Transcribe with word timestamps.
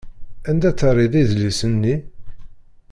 Anda 0.49 0.71
terriḍ 0.79 1.13
idlisen-nni? 1.21 1.95